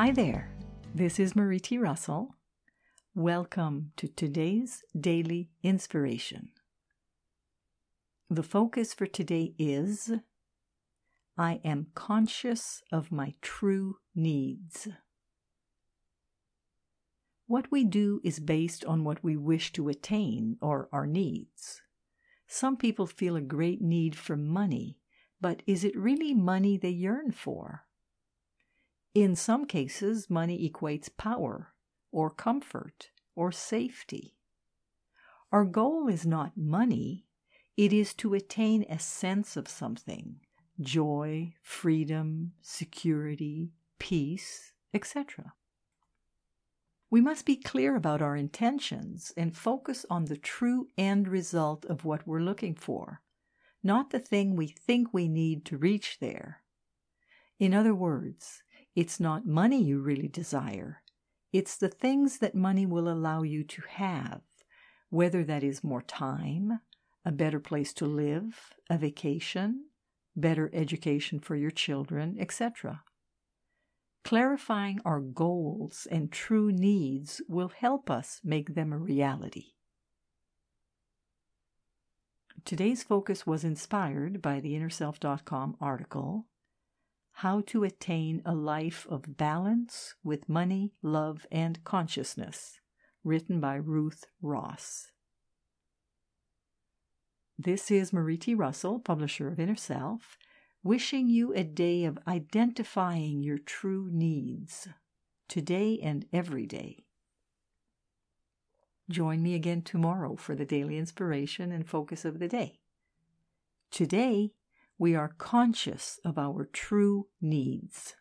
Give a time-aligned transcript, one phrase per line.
[0.00, 0.48] Hi there,
[0.94, 1.76] this is Marie T.
[1.76, 2.36] Russell.
[3.16, 6.50] Welcome to today's daily inspiration.
[8.30, 10.12] The focus for today is
[11.36, 14.86] I am conscious of my true needs.
[17.48, 21.82] What we do is based on what we wish to attain or our needs.
[22.46, 25.00] Some people feel a great need for money,
[25.40, 27.87] but is it really money they yearn for?
[29.20, 31.74] In some cases, money equates power,
[32.12, 34.36] or comfort, or safety.
[35.50, 37.26] Our goal is not money,
[37.76, 40.36] it is to attain a sense of something
[40.80, 45.52] joy, freedom, security, peace, etc.
[47.10, 52.04] We must be clear about our intentions and focus on the true end result of
[52.04, 53.20] what we're looking for,
[53.82, 56.62] not the thing we think we need to reach there.
[57.58, 58.62] In other words,
[58.98, 61.02] it's not money you really desire,
[61.52, 64.40] it's the things that money will allow you to have,
[65.08, 66.80] whether that is more time,
[67.24, 69.84] a better place to live, a vacation,
[70.34, 73.04] better education for your children, etc.
[74.24, 79.66] Clarifying our goals and true needs will help us make them a reality.
[82.64, 86.46] Today's focus was inspired by the InnerSelf.com article
[87.42, 92.80] How to Attain a Life of Balance with Money, Love, and Consciousness,
[93.22, 95.12] written by Ruth Ross.
[97.56, 98.56] This is Marie T.
[98.56, 100.36] Russell, publisher of Inner Self,
[100.82, 104.88] wishing you a day of identifying your true needs,
[105.46, 107.04] today and every day.
[109.08, 112.80] Join me again tomorrow for the daily inspiration and focus of the day.
[113.92, 114.54] Today,
[114.98, 118.16] we are conscious of our true needs.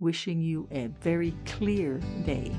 [0.00, 2.52] Wishing you a very clear day.